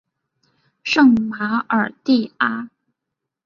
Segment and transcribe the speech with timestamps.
[0.83, 2.71] 圣马尔蒂阿。